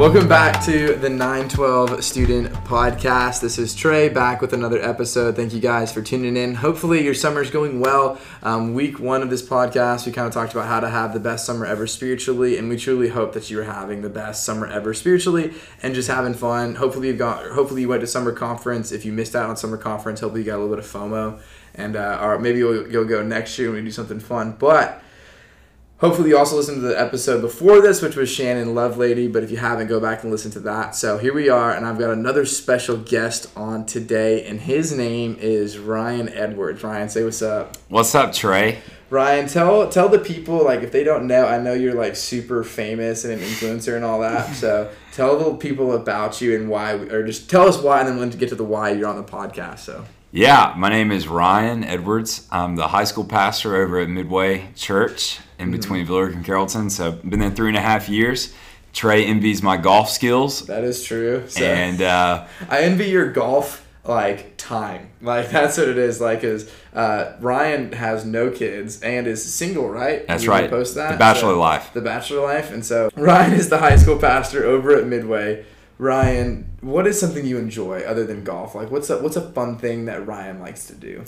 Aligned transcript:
Welcome 0.00 0.28
back 0.28 0.64
to 0.64 0.94
the 0.94 1.10
912 1.10 2.02
Student 2.02 2.50
Podcast. 2.64 3.42
This 3.42 3.58
is 3.58 3.74
Trey 3.74 4.08
back 4.08 4.40
with 4.40 4.54
another 4.54 4.80
episode. 4.80 5.36
Thank 5.36 5.52
you 5.52 5.60
guys 5.60 5.92
for 5.92 6.00
tuning 6.00 6.38
in. 6.38 6.54
Hopefully, 6.54 7.04
your 7.04 7.12
summer 7.12 7.42
is 7.42 7.50
going 7.50 7.80
well. 7.80 8.18
Um, 8.42 8.72
week 8.72 8.98
one 8.98 9.20
of 9.20 9.28
this 9.28 9.42
podcast, 9.42 10.06
we 10.06 10.12
kind 10.12 10.26
of 10.26 10.32
talked 10.32 10.52
about 10.52 10.68
how 10.68 10.80
to 10.80 10.88
have 10.88 11.12
the 11.12 11.20
best 11.20 11.44
summer 11.44 11.66
ever 11.66 11.86
spiritually, 11.86 12.56
and 12.56 12.70
we 12.70 12.78
truly 12.78 13.10
hope 13.10 13.34
that 13.34 13.50
you're 13.50 13.64
having 13.64 14.00
the 14.00 14.08
best 14.08 14.42
summer 14.42 14.66
ever 14.66 14.94
spiritually 14.94 15.52
and 15.82 15.94
just 15.94 16.08
having 16.08 16.32
fun. 16.32 16.76
Hopefully, 16.76 17.08
you've 17.08 17.18
got. 17.18 17.48
Hopefully, 17.48 17.82
you 17.82 17.88
went 17.90 18.00
to 18.00 18.06
summer 18.06 18.32
conference. 18.32 18.92
If 18.92 19.04
you 19.04 19.12
missed 19.12 19.36
out 19.36 19.50
on 19.50 19.58
summer 19.58 19.76
conference, 19.76 20.20
hopefully, 20.20 20.40
you 20.40 20.46
got 20.46 20.56
a 20.56 20.62
little 20.62 20.74
bit 20.74 20.82
of 20.82 20.90
FOMO, 20.90 21.38
and 21.74 21.94
uh, 21.94 22.20
or 22.22 22.38
maybe 22.38 22.60
you'll, 22.60 22.90
you'll 22.90 23.04
go 23.04 23.22
next 23.22 23.58
year 23.58 23.68
and 23.68 23.76
we 23.76 23.82
do 23.82 23.90
something 23.90 24.18
fun. 24.18 24.56
But 24.58 25.02
Hopefully, 26.00 26.30
you 26.30 26.38
also 26.38 26.56
listened 26.56 26.76
to 26.76 26.88
the 26.88 26.98
episode 26.98 27.42
before 27.42 27.82
this, 27.82 28.00
which 28.00 28.16
was 28.16 28.30
Shannon 28.30 28.68
Lovelady. 28.68 29.30
But 29.30 29.44
if 29.44 29.50
you 29.50 29.58
haven't, 29.58 29.88
go 29.88 30.00
back 30.00 30.22
and 30.22 30.32
listen 30.32 30.50
to 30.52 30.60
that. 30.60 30.94
So 30.94 31.18
here 31.18 31.34
we 31.34 31.50
are, 31.50 31.72
and 31.72 31.84
I've 31.84 31.98
got 31.98 32.08
another 32.10 32.46
special 32.46 32.96
guest 32.96 33.54
on 33.54 33.84
today, 33.84 34.46
and 34.46 34.58
his 34.58 34.92
name 34.92 35.36
is 35.38 35.76
Ryan 35.76 36.30
Edwards. 36.30 36.82
Ryan, 36.82 37.10
say 37.10 37.22
what's 37.22 37.42
up. 37.42 37.76
What's 37.88 38.14
up, 38.14 38.32
Trey? 38.32 38.78
Ryan, 39.10 39.46
tell 39.46 39.90
tell 39.90 40.08
the 40.08 40.18
people 40.18 40.64
like 40.64 40.80
if 40.80 40.90
they 40.90 41.04
don't 41.04 41.26
know, 41.26 41.44
I 41.44 41.58
know 41.58 41.74
you're 41.74 41.94
like 41.94 42.16
super 42.16 42.64
famous 42.64 43.26
and 43.26 43.34
an 43.34 43.40
influencer 43.40 43.94
and 43.94 44.04
all 44.04 44.20
that. 44.20 44.54
So 44.60 44.90
tell 45.12 45.38
the 45.38 45.56
people 45.58 45.92
about 45.92 46.40
you 46.40 46.56
and 46.56 46.70
why, 46.70 46.92
or 46.92 47.26
just 47.26 47.50
tell 47.50 47.68
us 47.68 47.76
why, 47.76 48.00
and 48.00 48.08
then 48.08 48.18
when 48.18 48.30
to 48.30 48.38
get 48.38 48.48
to 48.48 48.54
the 48.54 48.64
why 48.64 48.92
you're 48.92 49.08
on 49.08 49.16
the 49.16 49.22
podcast. 49.22 49.80
So. 49.80 50.06
Yeah, 50.32 50.74
my 50.76 50.90
name 50.90 51.10
is 51.10 51.26
Ryan 51.26 51.82
Edwards. 51.82 52.46
I'm 52.52 52.76
the 52.76 52.86
high 52.86 53.02
school 53.02 53.24
pastor 53.24 53.74
over 53.74 53.98
at 53.98 54.08
Midway 54.08 54.68
Church 54.76 55.40
in 55.58 55.66
mm-hmm. 55.66 55.72
between 55.72 56.00
mm-hmm. 56.02 56.06
Villa 56.06 56.24
Rica 56.26 56.36
and 56.36 56.44
Carrollton. 56.44 56.88
So 56.88 57.08
I've 57.08 57.28
been 57.28 57.40
there 57.40 57.50
three 57.50 57.66
and 57.66 57.76
a 57.76 57.80
half 57.80 58.08
years. 58.08 58.54
Trey 58.92 59.24
envies 59.26 59.60
my 59.60 59.76
golf 59.76 60.08
skills. 60.08 60.66
That 60.66 60.84
is 60.84 61.02
true. 61.02 61.48
So 61.48 61.64
and 61.64 62.00
uh, 62.00 62.46
I 62.68 62.82
envy 62.82 63.06
your 63.06 63.32
golf 63.32 63.84
like 64.04 64.56
time. 64.56 65.10
Like 65.20 65.50
that's 65.50 65.76
what 65.78 65.88
it 65.88 65.98
is. 65.98 66.20
Like 66.20 66.44
is 66.44 66.72
uh, 66.94 67.32
Ryan 67.40 67.90
has 67.92 68.24
no 68.24 68.50
kids 68.50 69.02
and 69.02 69.26
is 69.26 69.52
single, 69.52 69.88
right? 69.88 70.28
That's 70.28 70.44
you 70.44 70.50
right. 70.50 70.70
Post 70.70 70.94
that 70.94 71.10
the 71.10 71.18
bachelor 71.18 71.54
so, 71.54 71.60
life. 71.60 71.92
The 71.92 72.02
bachelor 72.02 72.42
life, 72.42 72.70
and 72.70 72.84
so 72.84 73.10
Ryan 73.16 73.54
is 73.54 73.68
the 73.68 73.78
high 73.78 73.96
school 73.96 74.18
pastor 74.18 74.64
over 74.64 74.94
at 74.96 75.08
Midway. 75.08 75.64
Ryan, 76.00 76.78
what 76.80 77.06
is 77.06 77.20
something 77.20 77.44
you 77.44 77.58
enjoy 77.58 78.00
other 78.00 78.24
than 78.24 78.42
golf? 78.42 78.74
Like, 78.74 78.90
what's 78.90 79.10
a 79.10 79.18
what's 79.18 79.36
a 79.36 79.52
fun 79.52 79.76
thing 79.76 80.06
that 80.06 80.26
Ryan 80.26 80.58
likes 80.58 80.86
to 80.86 80.94
do? 80.94 81.24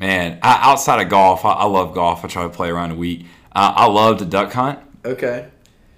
Man, 0.00 0.40
I, 0.42 0.58
outside 0.68 1.00
of 1.00 1.08
golf, 1.08 1.44
I, 1.44 1.52
I, 1.52 1.64
love 1.64 1.94
golf. 1.94 2.24
I 2.24 2.28
try 2.28 2.42
to 2.42 2.48
play 2.48 2.68
around 2.68 2.90
a 2.90 2.96
week. 2.96 3.24
Uh, 3.52 3.72
I 3.76 3.86
love 3.86 4.18
to 4.18 4.24
duck 4.24 4.52
hunt. 4.52 4.80
Okay, 5.04 5.48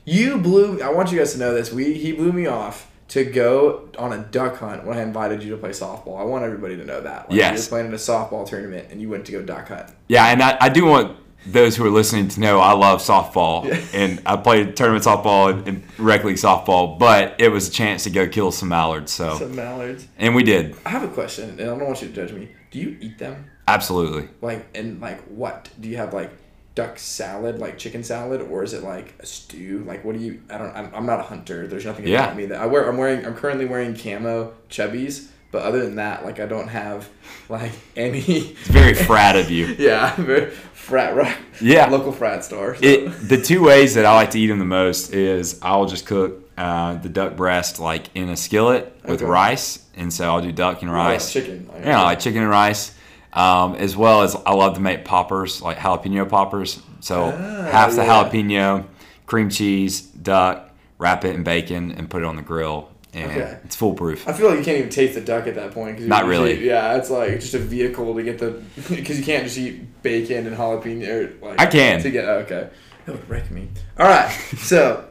you 0.04 0.36
blew. 0.36 0.82
I 0.82 0.90
want 0.90 1.10
you 1.10 1.18
guys 1.18 1.32
to 1.32 1.38
know 1.38 1.54
this. 1.54 1.72
We 1.72 1.94
he 1.94 2.12
blew 2.12 2.30
me 2.30 2.46
off 2.46 2.90
to 3.08 3.24
go 3.24 3.88
on 3.98 4.12
a 4.12 4.18
duck 4.18 4.58
hunt 4.58 4.84
when 4.84 4.98
I 4.98 5.02
invited 5.02 5.42
you 5.42 5.50
to 5.52 5.56
play 5.56 5.70
softball. 5.70 6.20
I 6.20 6.24
want 6.24 6.44
everybody 6.44 6.76
to 6.76 6.84
know 6.84 7.00
that. 7.00 7.30
Like, 7.30 7.38
yes. 7.38 7.56
You 7.56 7.64
were 7.64 7.68
playing 7.68 7.86
in 7.86 7.94
a 7.94 7.96
softball 7.96 8.46
tournament 8.46 8.88
and 8.90 9.00
you 9.00 9.08
went 9.08 9.24
to 9.24 9.32
go 9.32 9.42
duck 9.42 9.68
hunt. 9.68 9.90
Yeah, 10.08 10.26
and 10.26 10.42
I, 10.42 10.58
I 10.60 10.68
do 10.68 10.84
want 10.84 11.16
those 11.47 11.77
who 11.77 11.86
are 11.86 11.91
listening 11.91 12.28
to 12.28 12.41
know 12.41 12.61
I 12.61 12.72
love 12.72 13.00
softball, 13.00 13.64
yeah. 13.64 13.81
and 13.94 14.22
I 14.27 14.36
played 14.36 14.77
tournament 14.77 15.05
softball 15.05 15.53
and, 15.53 15.67
and 15.69 15.83
rec 15.98 16.25
league 16.25 16.36
softball. 16.36 16.98
But 16.98 17.36
it 17.39 17.48
was 17.48 17.69
a 17.69 17.70
chance 17.70 18.05
to 18.05 18.11
go 18.11 18.28
kill 18.28 18.53
some 18.53 18.69
mallards. 18.69 19.12
So 19.12 19.39
some 19.39 19.55
mallards, 19.56 20.06
and 20.19 20.34
we 20.34 20.42
did. 20.42 20.77
I 20.84 20.91
have 20.91 21.05
a 21.05 21.09
question, 21.09 21.50
and 21.50 21.61
I 21.61 21.64
don't 21.64 21.84
want 21.84 22.03
you 22.03 22.09
to 22.09 22.14
judge 22.14 22.33
me. 22.33 22.48
Do 22.70 22.78
you 22.78 22.97
eat 23.00 23.19
them? 23.19 23.50
Absolutely. 23.66 24.28
Like 24.41 24.66
and 24.75 25.00
like 25.00 25.22
what? 25.25 25.70
Do 25.81 25.89
you 25.89 25.97
have 25.97 26.12
like 26.12 26.31
duck 26.75 26.98
salad, 26.98 27.59
like 27.59 27.78
chicken 27.78 28.04
salad, 28.04 28.43
or 28.43 28.62
is 28.62 28.72
it 28.72 28.82
like 28.82 29.15
a 29.21 29.27
stew? 29.27 29.84
Like 29.87 30.04
what 30.04 30.16
do 30.16 30.22
you? 30.22 30.43
I 30.50 30.59
don't. 30.59 30.75
I'm, 30.75 30.94
I'm 30.94 31.06
not 31.06 31.21
a 31.21 31.25
hunter. 31.25 31.66
There's 31.66 31.87
nothing 31.87 32.04
about 32.04 32.31
yeah. 32.31 32.34
me 32.34 32.47
that 32.47 32.60
I 32.60 32.66
wear. 32.66 32.88
I'm 32.88 32.97
wearing. 32.97 33.25
I'm 33.25 33.34
currently 33.34 33.66
wearing 33.66 33.94
camo 33.94 34.54
chubbies 34.69 35.28
but 35.50 35.62
other 35.62 35.82
than 35.84 35.97
that, 35.97 36.25
like 36.25 36.41
I 36.41 36.47
don't 36.47 36.69
have 36.69 37.09
like 37.48 37.72
any. 37.97 38.20
It's 38.20 38.69
very 38.69 38.94
frat 38.94 39.36
of 39.36 39.50
you. 39.50 39.66
yeah, 39.78 40.14
very 40.16 40.50
frat 40.50 41.16
right. 41.16 41.36
Yeah, 41.60 41.86
local 41.86 42.12
frat 42.12 42.44
store. 42.44 42.76
So. 42.76 42.84
It 42.84 43.09
the 43.28 43.41
two 43.41 43.62
ways 43.62 43.94
that 43.94 44.04
I 44.04 44.14
like 44.14 44.31
to 44.32 44.41
eat 44.41 44.48
them 44.48 44.59
the 44.59 44.64
most 44.64 45.12
is 45.12 45.59
I'll 45.62 45.86
just 45.86 46.06
cook 46.06 46.50
uh, 46.56 46.94
the 46.94 47.09
duck 47.09 47.36
breast 47.36 47.78
like 47.78 48.14
in 48.14 48.28
a 48.28 48.36
skillet 48.36 48.94
with 49.04 49.22
okay. 49.22 49.31
rice, 49.31 49.86
and 49.97 50.12
so 50.12 50.25
I'll 50.25 50.42
do 50.42 50.53
duck 50.53 50.82
and 50.82 50.92
rice. 50.92 51.34
Oh, 51.34 51.41
chicken. 51.41 51.69
Like, 51.72 51.84
yeah, 51.84 52.03
like 52.03 52.20
chicken 52.20 52.42
and 52.42 52.50
rice. 52.50 52.94
Um, 53.30 53.75
as 53.75 53.94
well 53.94 54.22
as 54.22 54.34
I 54.34 54.53
love 54.54 54.75
to 54.75 54.80
make 54.80 55.04
poppers, 55.04 55.60
like 55.60 55.76
jalapeno 55.76 56.28
poppers. 56.28 56.80
So 57.00 57.25
ah, 57.26 57.70
half 57.70 57.94
the 57.94 58.03
yeah. 58.03 58.25
jalapeno, 58.25 58.86
cream 59.26 59.50
cheese, 59.50 60.00
duck, 60.00 60.75
wrap 60.97 61.25
it 61.25 61.34
in 61.34 61.44
bacon, 61.44 61.92
and 61.92 62.09
put 62.09 62.22
it 62.22 62.25
on 62.25 62.36
the 62.36 62.42
grill 62.42 62.91
and 63.14 63.30
okay. 63.30 63.58
it's 63.64 63.76
foolproof. 63.76 64.28
I 64.28 64.32
feel 64.32 64.48
like 64.48 64.58
you 64.58 64.64
can't 64.64 64.78
even 64.78 64.91
taste 64.91 65.14
the 65.14 65.20
duck 65.20 65.46
at 65.46 65.54
that 65.54 65.72
point. 65.72 65.98
Cause 65.98 66.06
Not 66.06 66.26
really. 66.26 66.64
yeah, 66.64 66.96
it's 66.96 67.10
like 67.10 67.41
just 67.41 67.54
a 67.54 67.58
vehicle 67.58 68.14
to 68.14 68.22
get 68.22 68.38
the 68.38 68.62
because 68.88 69.19
you 69.19 69.24
can't 69.24 69.44
just 69.44 69.58
eat 69.58 70.02
bacon 70.02 70.46
and 70.46 70.56
jalapeno. 70.56 71.41
Like, 71.41 71.60
I 71.60 71.66
can 71.66 72.02
to 72.02 72.10
get 72.10 72.24
oh, 72.26 72.38
okay. 72.41 72.70
That 73.06 73.14
would 73.14 73.28
wreck 73.28 73.50
me. 73.50 73.68
All 73.98 74.06
right, 74.06 74.30
so 74.58 75.08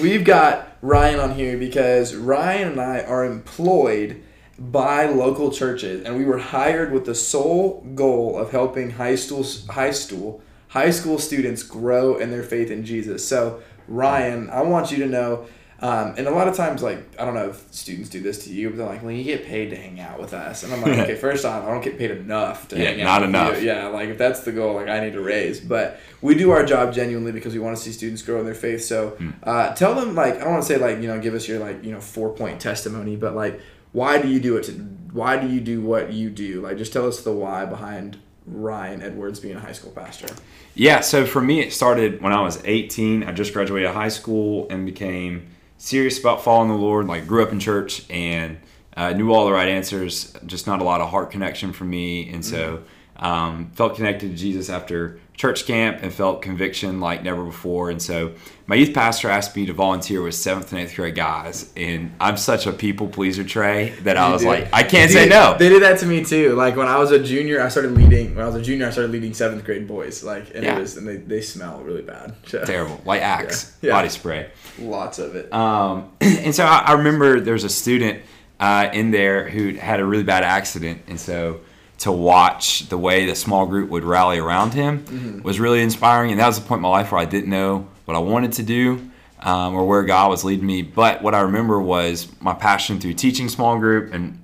we've 0.00 0.24
got 0.24 0.76
Ryan 0.80 1.20
on 1.20 1.34
here 1.34 1.58
because 1.58 2.14
Ryan 2.14 2.72
and 2.72 2.80
I 2.80 3.00
are 3.00 3.24
employed 3.24 4.22
by 4.58 5.04
local 5.04 5.50
churches, 5.50 6.06
and 6.06 6.16
we 6.16 6.24
were 6.24 6.38
hired 6.38 6.92
with 6.92 7.04
the 7.04 7.14
sole 7.14 7.82
goal 7.94 8.38
of 8.38 8.52
helping 8.52 8.92
high 8.92 9.16
school 9.16 9.44
high 9.68 9.90
school 9.90 10.40
high 10.68 10.90
school 10.90 11.18
students 11.18 11.62
grow 11.62 12.16
in 12.16 12.30
their 12.30 12.42
faith 12.42 12.70
in 12.70 12.84
Jesus. 12.84 13.26
So 13.26 13.62
Ryan, 13.88 14.50
I 14.50 14.62
want 14.62 14.90
you 14.90 14.98
to 14.98 15.06
know 15.06 15.46
um, 15.80 16.14
and 16.16 16.26
a 16.26 16.30
lot 16.30 16.48
of 16.48 16.56
times, 16.56 16.82
like, 16.82 16.98
I 17.20 17.24
don't 17.24 17.34
know 17.34 17.50
if 17.50 17.72
students 17.72 18.08
do 18.08 18.20
this 18.20 18.44
to 18.44 18.52
you, 18.52 18.70
but 18.70 18.78
they're 18.78 18.86
like, 18.86 19.02
well, 19.02 19.12
you 19.12 19.24
get 19.24 19.44
paid 19.44 19.70
to 19.70 19.76
hang 19.76 20.00
out 20.00 20.18
with 20.18 20.32
us. 20.32 20.62
And 20.62 20.72
I'm 20.72 20.80
like, 20.80 20.98
okay, 20.98 21.14
first 21.20 21.44
off, 21.44 21.64
I 21.64 21.70
don't 21.70 21.84
get 21.84 21.98
paid 21.98 22.12
enough 22.12 22.68
to 22.68 22.78
yeah, 22.78 22.84
hang 22.84 23.02
out. 23.02 23.04
Not 23.04 23.22
enough. 23.24 23.60
You. 23.60 23.66
Yeah, 23.66 23.88
like, 23.88 24.08
if 24.08 24.16
that's 24.16 24.40
the 24.40 24.52
goal, 24.52 24.74
like, 24.74 24.88
I 24.88 25.00
need 25.00 25.12
to 25.12 25.20
raise. 25.20 25.60
But 25.60 26.00
we 26.22 26.34
do 26.34 26.50
our 26.50 26.64
job 26.64 26.94
genuinely 26.94 27.32
because 27.32 27.52
we 27.52 27.60
want 27.60 27.76
to 27.76 27.82
see 27.82 27.92
students 27.92 28.22
grow 28.22 28.38
in 28.40 28.46
their 28.46 28.54
faith. 28.54 28.84
So 28.84 29.10
hmm. 29.10 29.30
uh, 29.42 29.74
tell 29.74 29.94
them, 29.94 30.14
like, 30.14 30.36
I 30.36 30.44
don't 30.44 30.52
want 30.52 30.62
to 30.62 30.68
say, 30.68 30.78
like, 30.78 31.02
you 31.02 31.08
know, 31.08 31.20
give 31.20 31.34
us 31.34 31.46
your, 31.46 31.58
like, 31.58 31.84
you 31.84 31.92
know, 31.92 32.00
four 32.00 32.30
point 32.30 32.58
testimony, 32.58 33.16
but, 33.16 33.34
like, 33.34 33.60
why 33.92 34.20
do 34.20 34.28
you 34.28 34.40
do 34.40 34.56
it? 34.56 34.64
To, 34.64 34.72
why 35.12 35.36
do 35.36 35.46
you 35.46 35.60
do 35.60 35.82
what 35.82 36.12
you 36.12 36.30
do? 36.30 36.62
Like, 36.62 36.78
just 36.78 36.92
tell 36.92 37.06
us 37.06 37.22
the 37.22 37.32
why 37.32 37.66
behind 37.66 38.16
Ryan 38.46 39.02
Edwards 39.02 39.40
being 39.40 39.56
a 39.56 39.60
high 39.60 39.72
school 39.72 39.92
pastor. 39.92 40.28
Yeah, 40.74 41.00
so 41.00 41.26
for 41.26 41.40
me, 41.40 41.60
it 41.60 41.72
started 41.72 42.22
when 42.22 42.32
I 42.32 42.40
was 42.40 42.62
18. 42.64 43.24
I 43.24 43.32
just 43.32 43.52
graduated 43.52 43.90
high 43.90 44.08
school 44.08 44.66
and 44.70 44.86
became 44.86 45.48
serious 45.78 46.18
about 46.18 46.42
following 46.42 46.68
the 46.68 46.74
Lord. 46.74 47.06
Like 47.06 47.26
grew 47.26 47.42
up 47.42 47.52
in 47.52 47.60
church 47.60 48.08
and 48.10 48.58
uh, 48.96 49.12
knew 49.12 49.32
all 49.32 49.46
the 49.46 49.52
right 49.52 49.68
answers. 49.68 50.36
Just 50.46 50.66
not 50.66 50.80
a 50.80 50.84
lot 50.84 51.00
of 51.00 51.10
heart 51.10 51.30
connection 51.30 51.72
for 51.72 51.84
me, 51.84 52.28
and 52.30 52.44
so 52.44 52.82
um, 53.16 53.70
felt 53.74 53.96
connected 53.96 54.30
to 54.30 54.36
Jesus 54.36 54.68
after 54.68 55.20
church 55.36 55.66
camp 55.66 56.02
and 56.02 56.12
felt 56.12 56.40
conviction 56.42 56.98
like 56.98 57.22
never 57.22 57.44
before. 57.44 57.90
And 57.90 58.00
so 58.00 58.32
my 58.66 58.74
youth 58.74 58.94
pastor 58.94 59.28
asked 59.28 59.54
me 59.54 59.66
to 59.66 59.72
volunteer 59.72 60.22
with 60.22 60.34
seventh 60.34 60.72
and 60.72 60.80
eighth 60.80 60.96
grade 60.96 61.14
guys, 61.14 61.72
and 61.76 62.12
I'm 62.18 62.36
such 62.36 62.66
a 62.66 62.72
people 62.72 63.06
pleaser, 63.06 63.44
Trey, 63.44 63.90
that 64.02 64.16
I 64.16 64.32
was 64.32 64.44
like, 64.44 64.68
I 64.72 64.82
can't 64.82 65.10
say 65.10 65.28
no. 65.28 65.56
They 65.58 65.68
did 65.68 65.82
that 65.82 66.00
to 66.00 66.06
me 66.06 66.24
too. 66.24 66.54
Like 66.54 66.74
when 66.74 66.88
I 66.88 66.98
was 66.98 67.12
a 67.12 67.22
junior, 67.22 67.62
I 67.62 67.68
started 67.68 67.92
leading. 67.92 68.34
When 68.34 68.44
I 68.44 68.46
was 68.46 68.56
a 68.56 68.62
junior, 68.62 68.86
I 68.86 68.90
started 68.90 69.12
leading 69.12 69.34
seventh 69.34 69.64
grade 69.64 69.86
boys. 69.86 70.24
Like 70.24 70.54
and 70.54 70.64
yeah. 70.64 70.76
it 70.76 70.80
was, 70.80 70.96
and 70.96 71.06
they, 71.06 71.18
they 71.18 71.40
smell 71.42 71.80
really 71.80 72.02
bad. 72.02 72.34
So. 72.46 72.64
Terrible, 72.64 73.00
like 73.04 73.22
Axe 73.22 73.76
yeah. 73.82 73.88
Yeah. 73.88 73.94
body 73.96 74.08
spray. 74.08 74.50
Lots 74.78 75.18
of 75.18 75.34
it. 75.34 75.52
Um, 75.52 76.12
and 76.20 76.54
so 76.54 76.64
I, 76.64 76.84
I 76.86 76.92
remember 76.92 77.40
there 77.40 77.54
was 77.54 77.64
a 77.64 77.68
student 77.68 78.22
uh, 78.60 78.88
in 78.92 79.10
there 79.10 79.48
who 79.48 79.74
had 79.74 79.98
a 79.98 80.04
really 80.04 80.22
bad 80.22 80.44
accident, 80.44 81.02
and 81.08 81.18
so 81.18 81.60
to 81.98 82.12
watch 82.12 82.88
the 82.88 82.98
way 82.98 83.26
the 83.26 83.34
small 83.34 83.66
group 83.66 83.90
would 83.90 84.04
rally 84.04 84.38
around 84.38 84.74
him 84.74 85.04
mm-hmm. 85.04 85.42
was 85.42 85.58
really 85.58 85.82
inspiring. 85.82 86.30
And 86.30 86.40
that 86.40 86.46
was 86.46 86.60
the 86.60 86.66
point 86.66 86.78
in 86.78 86.82
my 86.82 86.88
life 86.88 87.10
where 87.10 87.20
I 87.20 87.24
didn't 87.24 87.50
know 87.50 87.88
what 88.04 88.16
I 88.16 88.20
wanted 88.20 88.52
to 88.54 88.62
do 88.62 89.10
um, 89.40 89.74
or 89.74 89.86
where 89.86 90.02
God 90.02 90.30
was 90.30 90.44
leading 90.44 90.66
me. 90.66 90.82
But 90.82 91.22
what 91.22 91.34
I 91.34 91.40
remember 91.40 91.80
was 91.80 92.28
my 92.40 92.54
passion 92.54 93.00
through 93.00 93.14
teaching 93.14 93.48
small 93.48 93.78
group, 93.78 94.12
and 94.12 94.42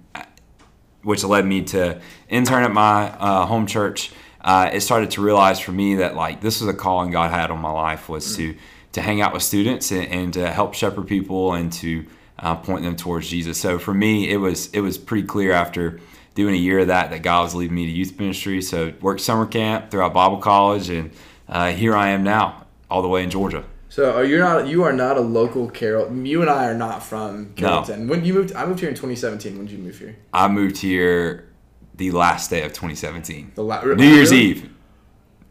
which 1.03 1.25
led 1.25 1.45
me 1.45 1.63
to 1.63 2.01
intern 2.29 2.63
at 2.63 2.73
my 2.73 3.11
uh, 3.11 3.47
home 3.47 3.67
church. 3.67 4.13
Uh, 4.41 4.71
it 4.73 4.81
started 4.81 5.11
to 5.13 5.21
realize 5.21 5.61
for 5.61 5.73
me 5.73 5.97
that 5.97 6.17
like 6.17 6.41
this 6.41 6.61
was 6.61 6.69
a 6.69 6.77
calling 6.77 7.11
God 7.11 7.31
had 7.31 7.51
on 7.51 7.61
my 7.61 7.71
life 7.71 8.09
was 8.09 8.27
mm-hmm. 8.27 8.53
to 8.53 8.59
to 8.93 9.01
hang 9.01 9.23
out 9.23 9.33
with 9.33 9.43
students 9.43 9.91
and, 9.91 10.07
and, 10.09 10.35
to 10.35 10.51
help 10.51 10.75
shepherd 10.75 11.07
people 11.07 11.55
and 11.55 11.73
to 11.73 12.05
uh, 12.39 12.55
point 12.55 12.83
them 12.83 12.95
towards 12.95 13.27
Jesus. 13.27 13.59
So 13.59 13.79
for 13.79 13.95
me, 13.95 14.29
it 14.29 14.37
was 14.37 14.69
it 14.73 14.81
was 14.81 14.99
pretty 14.99 15.27
clear 15.27 15.53
after 15.53 16.01
doing 16.35 16.55
a 16.55 16.59
year 16.59 16.81
of 16.81 16.89
that 16.89 17.11
that 17.11 17.23
God 17.23 17.43
was 17.43 17.55
leading 17.55 17.75
me 17.75 17.87
to 17.87 17.93
youth 17.93 18.19
ministry. 18.19 18.63
So 18.63 18.93
worked 19.01 19.21
summer 19.21 19.47
camp 19.47 19.91
throughout 19.91 20.15
Bible 20.15 20.39
college, 20.39 20.89
and 20.89 21.11
uh, 21.49 21.73
here 21.73 21.95
I 21.95 22.11
am 22.11 22.23
now, 22.23 22.67
all 22.91 23.03
the 23.03 23.09
way 23.09 23.23
in 23.23 23.31
Georgia. 23.31 23.65
So 23.89 24.23
you're 24.23 24.27
you 24.27 24.39
not 24.39 24.67
you 24.67 24.83
are 24.85 24.93
not 24.93 25.19
a 25.19 25.21
local 25.21 25.69
Carroll. 25.69 26.11
You 26.15 26.41
and 26.41 26.51
I 26.51 26.67
are 26.67 26.75
not 26.75 27.03
from 27.03 27.53
Carrollton. 27.55 28.07
No. 28.07 28.11
When 28.11 28.25
you 28.25 28.33
moved, 28.33 28.55
I 28.55 28.65
moved 28.65 28.81
here 28.81 28.89
in 28.89 28.95
2017. 28.95 29.59
When 29.59 29.67
did 29.67 29.77
you 29.77 29.83
move 29.83 29.99
here? 29.99 30.17
I 30.33 30.49
moved 30.49 30.79
here 30.79 31.51
the 31.95 32.11
last 32.11 32.49
day 32.49 32.63
of 32.63 32.73
2017. 32.73 33.53
The 33.55 33.63
la- 33.63 33.85
New 33.85 34.05
Year's 34.05 34.31
really? 34.31 34.45
Eve. 34.45 34.71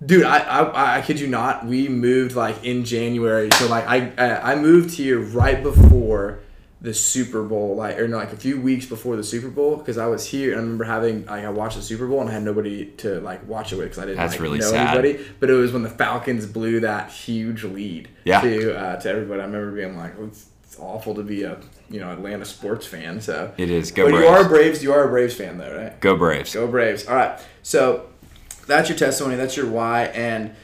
Dude, 0.04 0.24
I, 0.24 0.40
I 0.40 0.98
I 0.98 1.02
kid 1.04 1.20
you 1.20 1.28
not. 1.28 1.68
We 1.68 1.88
moved 1.88 2.36
like 2.36 2.64
in 2.64 2.84
January, 2.84 3.50
so 3.54 3.68
like 3.68 3.86
I 3.88 4.12
I 4.42 4.56
moved 4.56 4.96
here 4.96 5.20
right 5.20 5.62
before 5.62 6.40
the 6.82 6.94
Super 6.96 7.44
Bowl, 7.44 7.76
like 7.76 8.00
or 8.00 8.08
no, 8.08 8.18
like 8.18 8.34
a 8.34 8.38
few 8.38 8.60
weeks 8.60 8.88
before 8.88 9.16
the 9.16 9.24
Super 9.24 9.50
Bowl, 9.50 9.78
because 9.78 10.00
I 10.00 10.08
was 10.08 10.26
here 10.28 10.52
and 10.52 10.60
I 10.60 10.64
remember 10.64 10.84
having 10.86 11.26
like 11.28 11.46
I 11.46 11.50
watched 11.50 11.76
the 11.78 11.84
Super 11.84 12.08
Bowl 12.08 12.22
and 12.22 12.30
I 12.30 12.34
had 12.34 12.42
nobody 12.44 12.88
to 12.98 13.20
like 13.22 13.48
watch 13.48 13.72
it 13.72 13.76
with 13.76 13.86
because 13.86 14.00
I 14.00 14.06
didn't 14.06 14.18
That's 14.18 14.34
like, 14.34 14.42
really 14.42 14.58
know 14.60 14.72
sad. 14.72 14.98
anybody. 14.98 15.24
But 15.40 15.52
it 15.52 15.54
was 15.54 15.72
when 15.72 15.84
the 15.84 15.90
Falcons 15.90 16.48
blew 16.48 16.80
that 16.80 17.12
huge 17.12 17.64
lead 17.64 18.10
Yeah. 18.24 18.42
to 18.42 18.76
uh, 18.78 18.96
to 19.00 19.10
everybody. 19.10 19.42
I 19.42 19.46
remember 19.46 19.72
being 19.76 19.96
like, 19.96 20.18
well, 20.18 20.28
it's, 20.28 20.48
it's 20.64 20.80
awful 20.80 21.14
to 21.16 21.24
be 21.24 21.44
a 21.44 21.60
you 21.90 22.00
know 22.00 22.12
Atlanta 22.12 22.46
sports 22.46 22.88
fan. 22.88 23.22
So 23.22 23.54
It 23.58 23.70
is. 23.70 23.92
Go 23.92 24.06
but 24.06 24.12
Braves. 24.14 24.24
you 24.24 24.30
are 24.30 24.50
Braves. 24.50 24.84
You 24.84 24.94
are 24.94 25.04
a 25.04 25.10
Braves 25.10 25.36
fan 25.36 25.60
though, 25.60 25.76
right? 25.78 26.00
Go 26.00 26.16
Braves. 26.16 26.54
Go 26.54 26.66
Braves. 26.68 27.06
All 27.08 27.16
right. 27.16 27.40
So 27.62 28.08
that's 28.66 28.90
your 28.90 28.98
testimony. 28.98 29.36
That's 29.36 29.56
your 29.56 29.68
why. 29.70 30.06
And 30.06 30.56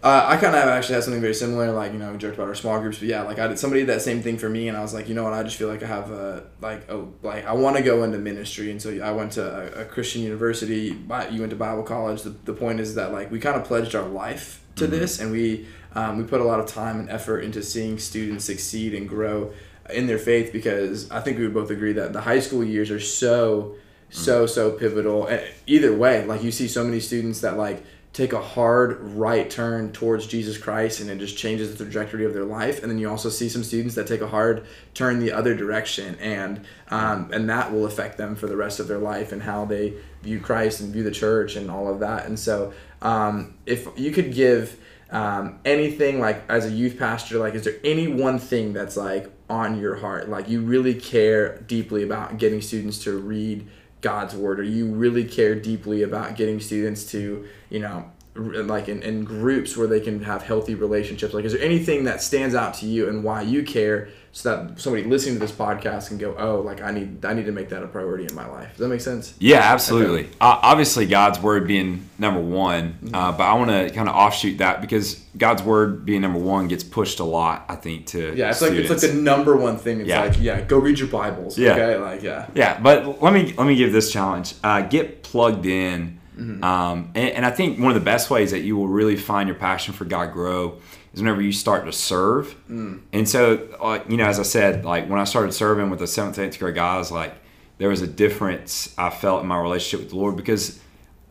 uh, 0.00 0.26
I 0.28 0.36
kind 0.36 0.54
of 0.54 0.62
actually 0.62 0.94
had 0.94 1.04
something 1.04 1.20
very 1.20 1.34
similar. 1.34 1.72
Like 1.72 1.92
you 1.92 1.98
know, 1.98 2.12
we 2.12 2.18
joked 2.18 2.36
about 2.36 2.46
our 2.46 2.54
small 2.54 2.78
groups, 2.80 2.98
but 2.98 3.08
yeah, 3.08 3.22
like 3.22 3.40
I 3.40 3.48
did 3.48 3.58
somebody 3.58 3.82
did 3.82 3.88
that 3.88 4.02
same 4.02 4.22
thing 4.22 4.38
for 4.38 4.48
me, 4.48 4.68
and 4.68 4.76
I 4.76 4.80
was 4.80 4.94
like, 4.94 5.08
you 5.08 5.14
know 5.14 5.24
what? 5.24 5.32
I 5.32 5.42
just 5.42 5.56
feel 5.56 5.68
like 5.68 5.82
I 5.82 5.86
have 5.86 6.12
a 6.12 6.46
like 6.60 6.88
a 6.88 7.04
like 7.22 7.44
I 7.44 7.52
want 7.52 7.76
to 7.76 7.82
go 7.82 8.04
into 8.04 8.18
ministry, 8.18 8.70
and 8.70 8.80
so 8.80 8.96
I 9.02 9.10
went 9.10 9.32
to 9.32 9.78
a, 9.78 9.82
a 9.82 9.84
Christian 9.84 10.22
university. 10.22 10.96
You 11.30 11.40
went 11.40 11.50
to 11.50 11.56
Bible 11.56 11.82
college. 11.82 12.22
The, 12.22 12.30
the 12.30 12.52
point 12.52 12.78
is 12.78 12.94
that 12.94 13.12
like 13.12 13.32
we 13.32 13.40
kind 13.40 13.56
of 13.56 13.64
pledged 13.64 13.96
our 13.96 14.08
life 14.08 14.64
to 14.76 14.86
this, 14.86 15.18
and 15.18 15.32
we 15.32 15.66
um, 15.94 16.18
we 16.18 16.24
put 16.24 16.40
a 16.40 16.44
lot 16.44 16.60
of 16.60 16.66
time 16.66 17.00
and 17.00 17.10
effort 17.10 17.40
into 17.40 17.60
seeing 17.62 17.98
students 17.98 18.44
succeed 18.44 18.94
and 18.94 19.08
grow 19.08 19.52
in 19.90 20.06
their 20.06 20.18
faith 20.18 20.52
because 20.52 21.10
I 21.10 21.20
think 21.20 21.38
we 21.38 21.44
would 21.44 21.54
both 21.54 21.70
agree 21.70 21.94
that 21.94 22.12
the 22.12 22.20
high 22.20 22.40
school 22.40 22.62
years 22.62 22.90
are 22.90 23.00
so 23.00 23.74
so 24.10 24.46
so 24.46 24.70
pivotal 24.70 25.26
and 25.26 25.42
either 25.66 25.94
way 25.94 26.24
like 26.24 26.42
you 26.42 26.50
see 26.50 26.66
so 26.66 26.82
many 26.82 26.98
students 26.98 27.42
that 27.42 27.58
like 27.58 27.84
take 28.18 28.32
a 28.32 28.42
hard 28.42 29.00
right 29.00 29.48
turn 29.48 29.92
towards 29.92 30.26
jesus 30.26 30.58
christ 30.58 30.98
and 31.00 31.08
it 31.08 31.18
just 31.18 31.38
changes 31.38 31.76
the 31.76 31.84
trajectory 31.84 32.24
of 32.24 32.34
their 32.34 32.44
life. 32.44 32.82
And 32.82 32.90
then 32.90 32.98
you 32.98 33.08
also 33.08 33.28
see 33.28 33.48
some 33.48 33.62
students 33.62 33.94
that 33.94 34.08
take 34.08 34.20
a 34.20 34.26
hard 34.26 34.66
turn 34.92 35.20
the 35.20 35.30
other 35.30 35.54
direction 35.54 36.16
and 36.16 36.64
um, 36.88 37.30
and 37.32 37.48
that 37.48 37.72
will 37.72 37.86
affect 37.86 38.18
them 38.18 38.34
for 38.34 38.48
the 38.48 38.56
rest 38.56 38.80
of 38.80 38.88
their 38.88 38.98
life 38.98 39.30
and 39.30 39.40
how 39.40 39.64
they 39.64 39.94
view 40.22 40.40
christ 40.40 40.80
and 40.80 40.92
view 40.92 41.04
the 41.04 41.12
church 41.12 41.54
and 41.54 41.70
all 41.70 41.86
of 41.88 42.00
that. 42.00 42.26
And 42.26 42.36
so 42.36 42.72
um, 43.02 43.54
if 43.66 43.86
you 43.96 44.10
could 44.10 44.34
give 44.34 44.76
um, 45.10 45.60
anything 45.64 46.18
like 46.18 46.42
as 46.50 46.66
a 46.66 46.70
youth 46.70 46.98
pastor 46.98 47.38
like 47.38 47.54
is 47.54 47.62
there 47.64 47.78
any 47.84 48.08
one 48.08 48.40
thing 48.40 48.72
that's 48.72 48.96
like 48.96 49.30
on 49.48 49.80
your 49.80 49.94
heart? 49.94 50.28
Like 50.28 50.48
you 50.48 50.60
really 50.60 50.94
care 50.94 51.58
deeply 51.60 52.02
about 52.02 52.38
getting 52.38 52.60
students 52.60 52.98
to 53.04 53.16
read 53.16 53.68
god's 54.00 54.34
word 54.34 54.60
or 54.60 54.62
you 54.62 54.86
really 54.86 55.24
care 55.24 55.54
deeply 55.54 56.02
about 56.02 56.36
getting 56.36 56.60
students 56.60 57.10
to 57.10 57.46
you 57.70 57.78
know 57.78 58.10
like 58.38 58.88
in, 58.88 59.02
in 59.02 59.24
groups 59.24 59.76
where 59.76 59.86
they 59.86 60.00
can 60.00 60.22
have 60.22 60.42
healthy 60.42 60.74
relationships. 60.74 61.34
Like 61.34 61.44
is 61.44 61.52
there 61.52 61.62
anything 61.62 62.04
that 62.04 62.22
stands 62.22 62.54
out 62.54 62.74
to 62.74 62.86
you 62.86 63.08
and 63.08 63.24
why 63.24 63.42
you 63.42 63.62
care 63.62 64.08
so 64.38 64.54
that 64.54 64.80
somebody 64.80 65.02
listening 65.02 65.34
to 65.34 65.40
this 65.40 65.50
podcast 65.50 66.06
can 66.08 66.16
go 66.18 66.32
oh 66.38 66.60
like 66.60 66.80
i 66.80 66.92
need 66.92 67.24
i 67.24 67.34
need 67.34 67.46
to 67.46 67.50
make 67.50 67.68
that 67.70 67.82
a 67.82 67.88
priority 67.88 68.24
in 68.24 68.32
my 68.36 68.46
life 68.46 68.68
does 68.70 68.78
that 68.78 68.88
make 68.88 69.00
sense 69.00 69.34
Yeah, 69.40 69.58
absolutely. 69.58 70.26
Uh, 70.40 70.60
obviously, 70.62 71.06
God's 71.06 71.40
word 71.40 71.66
being 71.66 72.08
number 72.18 72.40
one, 72.40 72.92
Mm-hmm. 73.02 73.14
uh, 73.16 73.32
but 73.32 73.42
I 73.44 73.54
want 73.54 73.70
to 73.70 73.90
kind 73.92 74.08
of 74.08 74.14
offshoot 74.14 74.58
that 74.58 74.80
because 74.80 75.14
God's 75.36 75.62
word 75.64 76.04
being 76.04 76.20
number 76.20 76.38
one 76.38 76.68
gets 76.68 76.84
pushed 76.84 77.18
a 77.18 77.24
lot. 77.24 77.64
I 77.68 77.74
think 77.74 78.06
to 78.08 78.32
yeah 78.36 78.50
it's 78.50 78.62
like 78.62 78.72
it's 78.72 78.90
like 78.90 79.00
the 79.00 79.12
number 79.14 79.56
one 79.56 79.76
thing 79.76 80.00
it's 80.00 80.08
Yeah. 80.08 80.22
like 80.24 80.36
yeah 80.40 80.60
go 80.60 80.78
read 80.78 81.00
your 81.00 81.08
bibles 81.08 81.58
Yeah. 81.58 81.72
okay 81.72 81.96
like 81.96 82.22
yeah 82.22 82.46
Yeah, 82.54 82.78
but 82.80 83.20
let 83.20 83.32
me 83.32 83.54
let 83.58 83.66
me 83.66 83.74
give 83.74 83.92
this 83.92 84.12
challenge. 84.12 84.54
Uh, 84.62 84.82
get 84.82 85.24
plugged 85.24 85.66
in, 85.66 86.20
Mm-hmm. 86.38 86.62
um, 86.62 87.10
and, 87.16 87.30
and 87.34 87.44
I 87.44 87.50
think 87.50 87.80
one 87.80 87.88
of 87.90 87.96
the 87.96 88.04
best 88.04 88.30
ways 88.30 88.52
that 88.52 88.60
you 88.60 88.76
will 88.76 88.86
really 88.86 89.16
find 89.16 89.48
your 89.48 89.56
passion 89.58 89.92
for 89.92 90.04
God 90.04 90.32
grow 90.32 90.78
is 91.14 91.20
whenever 91.20 91.40
you 91.40 91.52
start 91.52 91.84
to 91.86 91.92
serve. 91.92 92.54
Mm. 92.70 93.00
And 93.12 93.28
so, 93.28 93.68
uh, 93.80 94.00
you 94.08 94.16
know, 94.16 94.26
as 94.26 94.38
I 94.38 94.42
said, 94.44 94.84
like 94.84 95.08
when 95.08 95.18
I 95.18 95.24
started 95.24 95.52
serving 95.52 95.90
with 95.90 95.98
the 96.00 96.06
seventh, 96.06 96.38
eighth 96.38 96.58
grade 96.58 96.74
guys, 96.74 97.10
like 97.10 97.34
there 97.78 97.88
was 97.88 98.02
a 98.02 98.06
difference 98.06 98.94
I 98.98 99.10
felt 99.10 99.42
in 99.42 99.48
my 99.48 99.60
relationship 99.60 100.00
with 100.00 100.10
the 100.10 100.16
Lord 100.18 100.36
because 100.36 100.80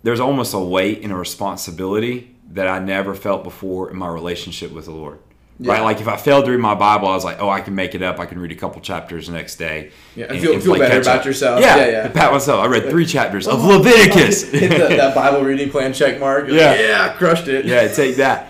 there's 0.04 0.20
almost 0.20 0.54
a 0.54 0.60
weight 0.60 1.04
and 1.04 1.12
a 1.12 1.16
responsibility 1.16 2.36
that 2.52 2.68
I 2.68 2.80
never 2.80 3.14
felt 3.14 3.44
before 3.44 3.90
in 3.92 3.98
my 3.98 4.08
relationship 4.08 4.72
with 4.72 4.86
the 4.86 4.92
Lord. 4.92 5.20
Right, 5.60 5.82
like 5.82 6.00
if 6.02 6.08
I 6.08 6.18
failed 6.18 6.46
to 6.46 6.52
read 6.52 6.60
my 6.60 6.76
Bible, 6.76 7.08
I 7.08 7.16
was 7.16 7.26
like, 7.26 7.42
"Oh, 7.42 7.50
I 7.50 7.62
can 7.62 7.74
make 7.74 7.96
it 7.96 8.04
up. 8.04 8.20
I 8.20 8.28
can 8.28 8.38
read 8.38 8.52
a 8.52 8.56
couple 8.56 8.80
chapters 8.80 9.26
the 9.26 9.34
next 9.34 9.56
day." 9.56 9.90
Yeah, 10.16 10.26
and 10.30 10.40
feel- 10.40 10.60
feel 10.60 10.76
play 10.76 10.80
better 10.88 11.00
catch 11.00 11.08
up." 11.08 11.16
about 11.16 11.26
yourself. 11.26 11.62
Yeah, 11.62 11.78
Yeah, 11.78 11.88
yeah. 11.88 12.08
Pat 12.10 12.32
myself. 12.32 12.64
I 12.64 12.68
read 12.68 12.90
three 12.92 13.08
chapters 13.08 13.48
of 13.48 13.64
Leviticus. 13.66 14.44
hit 14.52 14.70
the, 14.70 14.96
that 14.96 15.16
bible 15.16 15.42
reading 15.42 15.72
plan 15.72 15.94
check 15.94 16.20
mark 16.20 16.48
Yeah. 16.50 16.76
yeah 16.76 17.14
crushed 17.18 17.48
it 17.48 17.66
yeah, 17.66 17.88
take 17.88 18.18
that. 18.18 18.47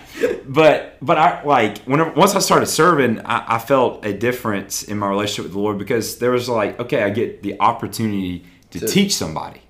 But 0.58 0.96
but 1.00 1.16
I 1.18 1.44
like 1.44 1.78
whenever 1.90 2.10
once 2.24 2.34
I 2.34 2.40
started 2.40 2.66
serving, 2.66 3.20
I, 3.24 3.54
I 3.56 3.58
felt 3.60 4.04
a 4.04 4.12
difference 4.12 4.82
in 4.82 4.98
my 4.98 5.08
relationship 5.08 5.44
with 5.44 5.52
the 5.52 5.60
Lord 5.60 5.78
because 5.78 6.18
there 6.18 6.32
was 6.32 6.48
like, 6.48 6.80
okay, 6.80 7.04
I 7.04 7.10
get 7.10 7.44
the 7.44 7.60
opportunity 7.60 8.44
to, 8.72 8.80
To- 8.80 8.86
teach 8.88 9.14
somebody, 9.14 9.60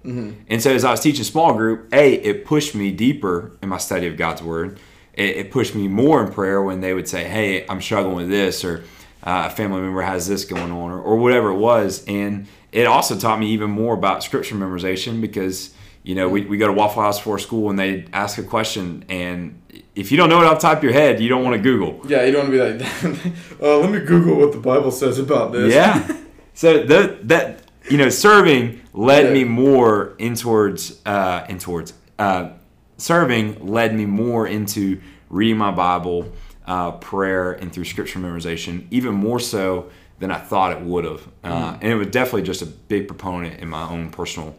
and 0.49 0.63
so 0.63 0.71
as 0.73 0.85
I 0.87 0.91
was 0.91 1.01
teaching 1.01 1.25
small 1.25 1.53
group, 1.53 1.93
a 1.93 2.15
it 2.15 2.47
pushed 2.47 2.75
me 2.75 2.91
deeper 2.91 3.53
in 3.63 3.69
my 3.69 3.77
study 3.77 4.07
of 4.07 4.17
God's 4.17 4.43
word. 4.43 4.81
It, 5.13 5.37
it 5.37 5.51
pushed 5.51 5.75
me 5.75 5.89
more 5.89 6.25
in 6.25 6.33
prayer 6.33 6.63
when 6.63 6.81
they 6.81 6.95
would 6.95 7.07
say, 7.07 7.25
"Hey, 7.25 7.67
I'm 7.69 7.83
struggling 7.83 8.17
with 8.17 8.31
this," 8.31 8.65
or 8.65 8.85
uh, 9.25 9.49
a 9.49 9.51
family 9.51 9.83
member 9.83 10.01
has 10.01 10.27
this 10.27 10.47
going 10.47 10.73
on, 10.73 10.91
or, 10.91 11.01
or 11.03 11.17
whatever 11.17 11.51
it 11.51 11.59
was, 11.59 12.03
and 12.07 12.47
it 12.73 12.87
also 12.87 13.15
taught 13.19 13.39
me 13.39 13.49
even 13.51 13.71
more 13.71 13.93
about 13.93 14.25
scripture 14.25 14.55
memorization 14.55 15.21
because 15.21 15.75
you 16.09 16.15
know, 16.15 16.27
we, 16.35 16.41
we 16.47 16.57
go 16.57 16.67
to 16.67 16.73
Waffle 16.73 17.03
House 17.03 17.19
for 17.19 17.39
school 17.39 17.69
and 17.69 17.79
they 17.79 18.07
ask 18.15 18.39
a 18.39 18.43
question, 18.43 19.05
and 19.11 19.61
if 19.95 20.11
you 20.11 20.17
don't 20.17 20.31
know 20.31 20.41
it 20.41 20.47
off 20.47 20.59
the 20.61 20.67
top 20.69 20.79
of 20.79 20.85
your 20.85 20.95
head, 20.95 21.21
you 21.21 21.29
don't 21.29 21.45
want 21.45 21.55
to 21.57 21.63
Google. 21.63 22.01
yeah 22.09 22.23
you 22.25 22.33
don't 22.33 22.49
want 22.49 22.79
to 22.79 22.79
be 22.79 23.19
like 23.21 23.63
uh, 23.63 23.77
let 23.83 23.91
me 23.93 24.01
google 24.01 24.37
what 24.37 24.53
the 24.53 24.59
bible 24.59 24.91
says 24.91 25.19
about 25.19 25.53
this 25.53 25.75
Yeah. 25.75 25.95
so 26.55 26.83
that 26.85 27.29
that 27.29 27.47
you 27.91 27.99
know, 27.99 28.09
serving 28.09 28.81
led 28.95 29.25
Yeah. 29.27 29.33
me 29.39 29.45
more 29.45 30.15
in 30.19 30.35
towards 30.35 30.81
uh, 31.05 31.45
in 31.51 31.59
towards 31.59 31.93
uh, 32.19 32.51
serving 32.97 33.67
led 33.67 33.95
me 33.95 34.07
more 34.07 34.47
into 34.47 35.01
reading 35.31 35.59
my 35.59 35.71
Bible, 35.71 36.33
uh, 36.67 36.93
prayer, 36.93 37.53
and 37.53 37.71
through 37.73 37.85
scripture 37.85 38.19
memorization, 38.19 38.87
even 38.91 39.13
more 39.15 39.39
so 39.41 39.91
than 40.21 40.31
I 40.31 40.39
thought 40.39 40.73
it 40.73 40.81
would 40.81 41.05
have. 41.05 41.23
Uh, 41.45 41.49
Mm. 41.73 41.79
And 41.83 41.93
it 41.93 41.97
was 41.97 42.09
definitely 42.09 42.43
just 42.43 42.63
a 42.63 42.67
big 42.67 43.09
proponent 43.09 43.61
in 43.61 43.69
my 43.69 43.85
own 43.89 44.11
personal 44.11 44.55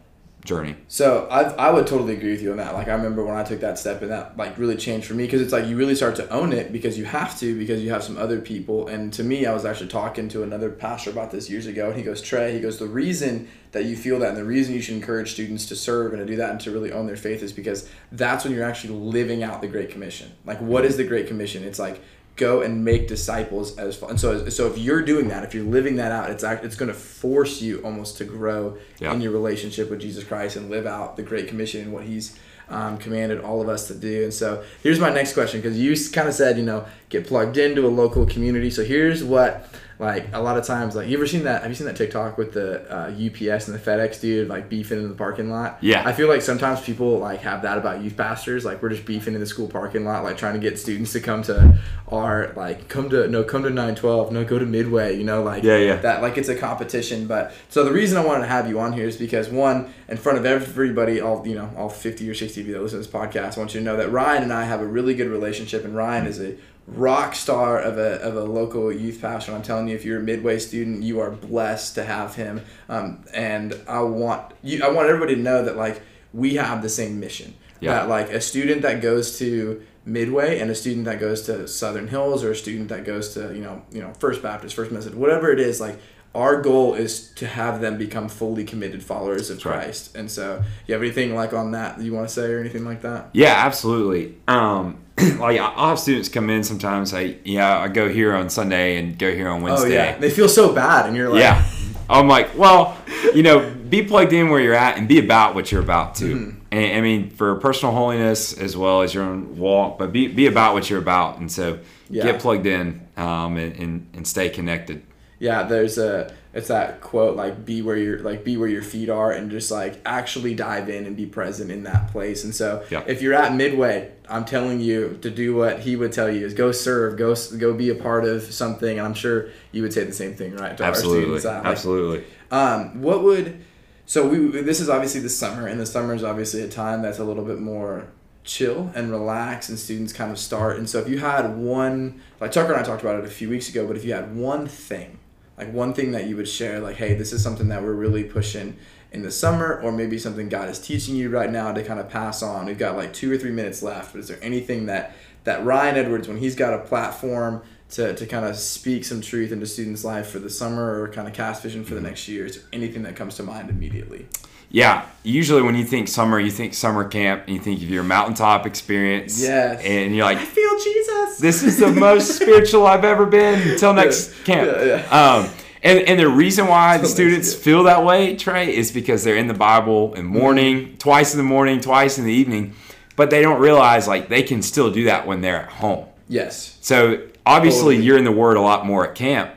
journey. 0.50 0.74
So 0.88 1.28
I, 1.30 1.42
I 1.68 1.70
would 1.70 1.86
totally 1.86 2.16
agree 2.16 2.32
with 2.32 2.42
you 2.42 2.50
on 2.50 2.56
that. 2.56 2.74
Like 2.74 2.88
I 2.88 2.92
remember 2.94 3.24
when 3.24 3.36
I 3.36 3.44
took 3.44 3.60
that 3.60 3.78
step 3.78 4.02
and 4.02 4.10
that 4.10 4.36
like 4.36 4.58
really 4.58 4.76
changed 4.76 5.06
for 5.06 5.14
me 5.14 5.24
because 5.24 5.40
it's 5.40 5.52
like 5.52 5.66
you 5.66 5.76
really 5.76 5.94
start 5.94 6.16
to 6.16 6.28
own 6.28 6.52
it 6.52 6.72
because 6.72 6.98
you 6.98 7.04
have 7.04 7.38
to 7.38 7.56
because 7.56 7.80
you 7.84 7.90
have 7.90 8.02
some 8.02 8.18
other 8.18 8.40
people. 8.40 8.88
And 8.88 9.12
to 9.12 9.22
me, 9.22 9.46
I 9.46 9.54
was 9.54 9.64
actually 9.64 9.90
talking 9.90 10.28
to 10.30 10.42
another 10.42 10.68
pastor 10.68 11.10
about 11.10 11.30
this 11.30 11.48
years 11.48 11.66
ago, 11.66 11.86
and 11.86 11.96
he 11.96 12.02
goes, 12.02 12.20
Trey, 12.20 12.52
he 12.52 12.58
goes, 12.58 12.80
the 12.80 12.88
reason 12.88 13.48
that 13.70 13.84
you 13.84 13.96
feel 13.96 14.18
that 14.18 14.30
and 14.30 14.36
the 14.36 14.44
reason 14.44 14.74
you 14.74 14.82
should 14.82 14.96
encourage 14.96 15.30
students 15.30 15.66
to 15.66 15.76
serve 15.76 16.12
and 16.12 16.20
to 16.20 16.26
do 16.26 16.34
that 16.36 16.50
and 16.50 16.60
to 16.62 16.72
really 16.72 16.90
own 16.90 17.06
their 17.06 17.16
faith 17.16 17.44
is 17.44 17.52
because 17.52 17.88
that's 18.10 18.44
when 18.44 18.52
you're 18.52 18.64
actually 18.64 18.92
living 18.92 19.44
out 19.44 19.60
the 19.60 19.68
Great 19.68 19.90
Commission. 19.90 20.32
Like 20.44 20.60
what 20.60 20.84
is 20.84 20.96
the 20.96 21.04
Great 21.04 21.28
Commission? 21.28 21.62
It's 21.62 21.78
like 21.78 22.02
go 22.36 22.62
and 22.62 22.84
make 22.84 23.06
disciples 23.08 23.76
as 23.78 23.96
far. 23.96 24.10
And 24.10 24.18
so 24.18 24.48
so 24.48 24.66
if 24.66 24.78
you're 24.78 25.02
doing 25.02 25.28
that, 25.28 25.44
if 25.44 25.54
you're 25.54 25.64
living 25.64 25.96
that 25.96 26.10
out, 26.12 26.30
it's 26.30 26.42
act, 26.44 26.64
it's 26.64 26.76
going 26.76 26.88
to 26.90 26.94
force 26.98 27.60
you 27.60 27.80
almost 27.84 28.16
to 28.18 28.24
grow 28.24 28.78
Yeah. 28.98 29.12
in 29.12 29.20
your 29.20 29.32
relationship 29.32 29.90
with 29.90 30.00
Jesus 30.00 30.24
Christ 30.24 30.56
and 30.56 30.70
live 30.70 30.86
out 30.86 31.16
the 31.16 31.22
Great 31.22 31.48
Commission 31.48 31.82
and 31.82 31.92
what 31.92 32.04
He's 32.04 32.36
um, 32.70 32.98
commanded 32.98 33.40
all 33.40 33.60
of 33.60 33.68
us 33.68 33.88
to 33.88 33.94
do. 33.94 34.22
And 34.24 34.32
so 34.32 34.62
here's 34.82 35.00
my 35.00 35.10
next 35.10 35.34
question 35.34 35.60
because 35.60 35.76
you 35.78 35.94
kind 36.12 36.28
of 36.28 36.34
said 36.34 36.56
you 36.56 36.62
know 36.64 36.86
get 37.10 37.26
plugged 37.26 37.58
into 37.58 37.86
a 37.86 37.88
local 37.90 38.24
community. 38.24 38.70
So 38.70 38.82
here's 38.84 39.22
what 39.22 39.66
like 39.98 40.28
a 40.32 40.40
lot 40.40 40.56
of 40.56 40.64
times 40.64 40.96
like 40.96 41.08
you 41.08 41.16
ever 41.18 41.26
seen 41.26 41.44
that 41.44 41.60
have 41.60 41.70
you 41.70 41.74
seen 41.74 41.86
that 41.86 41.94
TikTok 41.96 42.38
with 42.38 42.54
the 42.54 42.80
uh, 42.90 43.08
UPS 43.10 43.68
and 43.68 43.78
the 43.78 43.78
FedEx 43.78 44.18
dude 44.18 44.48
like 44.48 44.70
beefing 44.70 44.96
in 44.98 45.06
the 45.10 45.14
parking 45.14 45.50
lot? 45.50 45.76
Yeah. 45.82 46.02
I 46.06 46.14
feel 46.14 46.26
like 46.26 46.40
sometimes 46.40 46.80
people 46.80 47.18
like 47.18 47.40
have 47.40 47.60
that 47.62 47.76
about 47.76 48.00
youth 48.02 48.16
pastors 48.16 48.64
like 48.64 48.80
we're 48.80 48.88
just 48.88 49.04
beefing 49.04 49.34
in 49.34 49.40
the 49.40 49.46
school 49.46 49.68
parking 49.68 50.06
lot 50.06 50.24
like 50.24 50.38
trying 50.38 50.54
to 50.54 50.58
get 50.58 50.78
students 50.78 51.12
to 51.12 51.20
come 51.20 51.42
to 51.42 51.76
our 52.08 52.52
like 52.56 52.88
come 52.88 53.10
to 53.10 53.28
no 53.28 53.44
come 53.44 53.62
to 53.62 53.68
912 53.68 54.32
no 54.32 54.42
go 54.42 54.58
to 54.58 54.64
Midway 54.64 55.18
you 55.18 55.24
know 55.24 55.42
like 55.42 55.64
Yeah, 55.64 55.76
yeah. 55.76 55.96
that 55.96 56.22
like 56.22 56.38
it's 56.38 56.48
a 56.48 56.56
competition 56.56 57.26
but 57.26 57.52
so 57.68 57.84
the 57.84 57.92
reason 57.92 58.16
i 58.16 58.24
wanted 58.24 58.40
to 58.44 58.48
have 58.48 58.68
you 58.68 58.80
on 58.80 58.92
here 58.94 59.06
is 59.06 59.16
because 59.16 59.48
one 59.50 59.92
in 60.08 60.16
front 60.16 60.38
of 60.38 60.46
everybody 60.46 61.20
all 61.20 61.46
you 61.46 61.54
know 61.54 61.70
all 61.76 61.88
50 61.90 62.28
or 62.28 62.34
60 62.34 62.60
of 62.60 62.66
you 62.66 62.72
that 62.72 62.82
listen 62.82 63.00
to 63.00 63.06
this 63.06 63.12
podcast 63.12 63.56
i 63.56 63.60
want 63.60 63.74
you 63.74 63.80
to 63.80 63.84
know 63.84 63.96
that 63.96 64.10
ryan 64.10 64.42
and 64.42 64.52
i 64.52 64.64
have 64.64 64.80
a 64.80 64.86
really 64.86 65.14
good 65.14 65.28
relationship 65.28 65.84
and 65.84 65.94
ryan 65.94 66.26
is 66.26 66.40
a 66.40 66.56
rock 66.90 67.34
star 67.34 67.78
of 67.78 67.98
a, 67.98 68.20
of 68.20 68.36
a 68.36 68.42
local 68.44 68.92
youth 68.92 69.20
pastor 69.20 69.52
i'm 69.52 69.62
telling 69.62 69.88
you 69.88 69.94
if 69.94 70.04
you're 70.04 70.18
a 70.20 70.22
midway 70.22 70.58
student 70.58 71.02
you 71.02 71.20
are 71.20 71.30
blessed 71.30 71.94
to 71.94 72.04
have 72.04 72.34
him 72.34 72.60
um, 72.88 73.24
and 73.32 73.78
i 73.88 74.00
want 74.00 74.52
you 74.62 74.82
i 74.82 74.88
want 74.90 75.08
everybody 75.08 75.34
to 75.36 75.40
know 75.40 75.64
that 75.64 75.76
like 75.76 76.02
we 76.32 76.54
have 76.56 76.82
the 76.82 76.88
same 76.88 77.20
mission 77.20 77.54
Yeah. 77.80 77.92
that 77.94 78.08
like 78.08 78.30
a 78.30 78.40
student 78.40 78.82
that 78.82 79.00
goes 79.00 79.38
to 79.38 79.82
Midway 80.06 80.58
and 80.58 80.70
a 80.70 80.74
student 80.74 81.04
that 81.04 81.20
goes 81.20 81.42
to 81.42 81.68
Southern 81.68 82.08
Hills 82.08 82.42
or 82.42 82.50
a 82.52 82.56
student 82.56 82.88
that 82.88 83.04
goes 83.04 83.34
to 83.34 83.54
you 83.54 83.60
know 83.60 83.82
you 83.92 84.00
know 84.00 84.12
First 84.18 84.42
Baptist, 84.42 84.74
First 84.74 84.90
Message, 84.90 85.14
whatever 85.14 85.52
it 85.52 85.60
is, 85.60 85.78
like 85.78 85.98
our 86.34 86.62
goal 86.62 86.94
is 86.94 87.30
to 87.34 87.46
have 87.46 87.80
them 87.82 87.98
become 87.98 88.28
fully 88.28 88.64
committed 88.64 89.02
followers 89.02 89.50
of 89.50 89.64
right. 89.64 89.82
Christ. 89.84 90.16
And 90.16 90.30
so, 90.30 90.62
you 90.86 90.94
have 90.94 91.02
anything 91.02 91.34
like 91.34 91.52
on 91.52 91.72
that 91.72 91.98
that 91.98 92.04
you 92.04 92.14
want 92.14 92.28
to 92.28 92.32
say 92.34 92.50
or 92.50 92.60
anything 92.60 92.84
like 92.84 93.02
that? 93.02 93.28
Yeah, 93.34 93.52
absolutely. 93.66 94.36
Um, 94.48 94.98
like 95.38 95.58
I'll 95.60 95.90
have 95.90 95.98
students 95.98 96.28
come 96.28 96.50
in 96.50 96.64
sometimes. 96.64 97.10
Say, 97.10 97.38
yeah, 97.44 97.78
I 97.78 97.88
go 97.88 98.08
here 98.08 98.34
on 98.34 98.50
Sunday 98.50 98.98
and 98.98 99.18
go 99.18 99.32
here 99.34 99.48
on 99.48 99.62
Wednesday. 99.62 99.80
Oh 99.80 99.90
Wednesday. 99.90 100.12
yeah, 100.14 100.18
they 100.18 100.30
feel 100.30 100.48
so 100.48 100.72
bad, 100.74 101.06
and 101.06 101.16
you're 101.16 101.28
like, 101.28 101.40
Yeah. 101.40 101.64
I'm 102.08 102.26
like, 102.26 102.58
well, 102.58 102.98
you 103.36 103.44
know, 103.44 103.70
be 103.88 104.02
plugged 104.02 104.32
in 104.32 104.48
where 104.48 104.60
you're 104.60 104.74
at 104.74 104.98
and 104.98 105.06
be 105.06 105.20
about 105.20 105.54
what 105.54 105.70
you're 105.70 105.80
about 105.82 106.16
to. 106.16 106.24
Mm-hmm. 106.34 106.58
And 106.72 106.96
I 106.96 107.00
mean, 107.00 107.30
for 107.30 107.54
personal 107.56 107.94
holiness 107.94 108.52
as 108.52 108.76
well 108.76 109.02
as 109.02 109.14
your 109.14 109.22
own 109.22 109.56
walk, 109.56 109.96
but 109.96 110.10
be, 110.12 110.26
be 110.26 110.46
about 110.48 110.74
what 110.74 110.90
you're 110.90 110.98
about. 110.98 111.38
And 111.38 111.50
so 111.50 111.78
Yeah. 112.08 112.24
get 112.24 112.40
plugged 112.40 112.66
in 112.66 113.06
um, 113.16 113.56
and, 113.56 113.76
and, 113.76 114.06
and 114.14 114.26
stay 114.26 114.48
connected. 114.48 115.02
Yeah, 115.38 115.62
there's 115.62 115.98
a 115.98 116.34
it's 116.52 116.68
that 116.68 117.00
quote 117.00 117.36
like 117.36 117.64
be 117.64 117.80
where 117.80 117.96
your 117.96 118.18
like 118.20 118.44
be 118.44 118.56
where 118.56 118.68
your 118.68 118.82
feet 118.82 119.08
are 119.08 119.30
and 119.30 119.50
just 119.50 119.70
like 119.70 120.00
actually 120.04 120.54
dive 120.54 120.88
in 120.88 121.06
and 121.06 121.16
be 121.16 121.26
present 121.26 121.70
in 121.70 121.84
that 121.84 122.10
place. 122.10 122.42
And 122.44 122.54
so 122.54 122.84
Yeah. 122.90 123.04
if 123.06 123.22
you're 123.22 123.34
at 123.34 123.54
Midway, 123.54 124.10
I'm 124.28 124.44
telling 124.44 124.80
you 124.80 125.18
to 125.22 125.30
do 125.30 125.54
what 125.54 125.80
he 125.80 125.94
would 125.96 126.12
tell 126.12 126.30
you 126.30 126.44
is 126.44 126.54
go 126.54 126.72
serve, 126.72 127.16
go 127.16 127.34
go 127.58 127.72
be 127.72 127.88
a 127.90 127.94
part 127.94 128.24
of 128.24 128.42
something. 128.52 128.98
And 128.98 129.06
I'm 129.06 129.14
sure 129.14 129.48
you 129.70 129.82
would 129.82 129.92
say 129.92 130.02
the 130.04 130.12
same 130.12 130.34
thing, 130.34 130.56
right? 130.56 130.76
To 130.76 130.82
our 130.84 130.88
Absolutely. 130.90 131.22
students. 131.40 131.44
Uh, 131.44 131.52
like, 131.58 131.66
Absolutely. 131.66 132.24
Um, 132.50 133.00
what 133.00 133.22
would 133.22 133.60
so 134.06 134.26
we 134.28 134.60
this 134.62 134.80
is 134.80 134.88
obviously 134.88 135.20
the 135.20 135.28
summer, 135.28 135.68
and 135.68 135.78
the 135.78 135.86
summer 135.86 136.14
is 136.14 136.24
obviously 136.24 136.62
a 136.62 136.68
time 136.68 137.00
that's 137.00 137.20
a 137.20 137.24
little 137.24 137.44
bit 137.44 137.60
more 137.60 138.08
chill 138.42 138.90
and 138.96 139.12
relax, 139.12 139.68
and 139.68 139.78
students 139.78 140.12
kind 140.12 140.32
of 140.32 140.38
start. 140.40 140.78
And 140.78 140.90
so 140.90 140.98
if 140.98 141.08
you 141.08 141.18
had 141.20 141.56
one, 141.56 142.20
like 142.40 142.50
Tucker 142.50 142.72
and 142.72 142.80
I 142.80 142.84
talked 142.84 143.02
about 143.02 143.20
it 143.20 143.24
a 143.24 143.30
few 143.30 143.48
weeks 143.48 143.68
ago, 143.68 143.86
but 143.86 143.96
if 143.96 144.04
you 144.04 144.12
had 144.12 144.34
one 144.34 144.66
thing, 144.66 145.19
like 145.60 145.72
one 145.72 145.92
thing 145.92 146.12
that 146.12 146.26
you 146.26 146.36
would 146.36 146.48
share, 146.48 146.80
like 146.80 146.96
hey, 146.96 147.14
this 147.14 147.32
is 147.32 147.42
something 147.42 147.68
that 147.68 147.82
we're 147.82 147.92
really 147.92 148.24
pushing 148.24 148.76
in 149.12 149.22
the 149.22 149.30
summer, 149.30 149.80
or 149.82 149.92
maybe 149.92 150.18
something 150.18 150.48
God 150.48 150.68
is 150.68 150.78
teaching 150.78 151.16
you 151.16 151.28
right 151.28 151.50
now 151.50 151.72
to 151.72 151.82
kind 151.82 152.00
of 152.00 152.08
pass 152.08 152.42
on. 152.42 152.66
We've 152.66 152.78
got 152.78 152.96
like 152.96 153.12
two 153.12 153.30
or 153.30 153.36
three 153.36 153.50
minutes 153.50 153.82
left, 153.82 154.12
but 154.12 154.20
is 154.20 154.28
there 154.28 154.38
anything 154.40 154.86
that 154.86 155.14
that 155.44 155.64
Ryan 155.64 155.96
Edwards, 155.96 156.28
when 156.28 156.38
he's 156.38 156.54
got 156.54 156.74
a 156.74 156.78
platform 156.78 157.62
to, 157.90 158.14
to 158.14 158.26
kind 158.26 158.44
of 158.44 158.56
speak 158.56 159.04
some 159.04 159.20
truth 159.20 159.52
into 159.52 159.66
students' 159.66 160.04
life 160.04 160.28
for 160.28 160.38
the 160.38 160.50
summer 160.50 161.02
or 161.02 161.08
kind 161.08 161.26
of 161.26 161.34
cast 161.34 161.62
vision 161.62 161.84
for 161.84 161.94
the 161.94 162.00
mm-hmm. 162.00 162.08
next 162.08 162.28
year? 162.28 162.46
Is 162.46 162.56
there 162.56 162.64
anything 162.72 163.02
that 163.02 163.16
comes 163.16 163.36
to 163.36 163.42
mind 163.42 163.68
immediately? 163.68 164.26
Yeah. 164.70 165.06
Usually 165.22 165.60
when 165.62 165.74
you 165.74 165.84
think 165.84 166.08
summer, 166.08 166.40
you 166.40 166.50
think 166.50 166.72
summer 166.74 167.04
camp 167.04 167.42
and 167.46 167.54
you 167.56 167.60
think 167.60 167.82
of 167.82 167.90
your 167.90 168.02
mountaintop 168.04 168.66
experience. 168.66 169.40
Yes. 169.42 169.82
And 169.84 170.14
you're 170.16 170.24
like, 170.24 170.38
I 170.38 170.44
feel 170.44 170.78
Jesus. 170.78 171.38
this 171.38 171.62
is 171.62 171.78
the 171.78 171.90
most 171.92 172.36
spiritual 172.36 172.86
I've 172.86 173.04
ever 173.04 173.26
been 173.26 173.60
until 173.72 173.92
next 173.92 174.30
Yeah, 174.38 174.44
camp. 174.44 174.70
yeah, 174.78 174.84
yeah. 175.10 175.34
Um, 175.44 175.50
and, 175.82 175.98
and 176.00 176.20
the 176.20 176.28
reason 176.28 176.66
why 176.68 176.98
the 176.98 177.06
students 177.06 177.52
feel 177.54 177.82
that 177.84 178.04
way, 178.04 178.36
Trey, 178.36 178.74
is 178.74 178.92
because 178.92 179.24
they're 179.24 179.36
in 179.36 179.46
the 179.48 179.54
Bible 179.54 180.14
in 180.14 180.24
morning, 180.26 180.96
twice 180.98 181.32
in 181.34 181.38
the 181.38 181.44
morning, 181.44 181.80
twice 181.80 182.18
in 182.18 182.24
the 182.24 182.32
evening, 182.32 182.74
but 183.16 183.30
they 183.30 183.42
don't 183.42 183.60
realize 183.60 184.06
like 184.06 184.28
they 184.28 184.42
can 184.42 184.62
still 184.62 184.90
do 184.90 185.04
that 185.04 185.26
when 185.26 185.40
they're 185.40 185.62
at 185.62 185.68
home. 185.70 186.06
yes. 186.28 186.78
So 186.80 187.26
obviously 187.44 187.94
Totally. 187.96 188.06
you're 188.06 188.18
in 188.18 188.24
the 188.24 188.32
Word 188.32 188.56
a 188.56 188.60
lot 188.60 188.86
more 188.86 189.06
at 189.08 189.14
camp, 189.14 189.50